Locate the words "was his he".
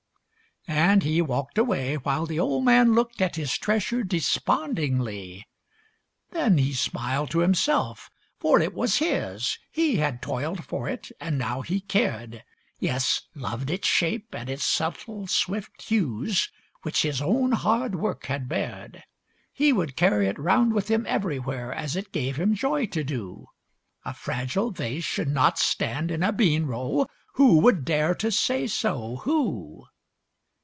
8.75-9.95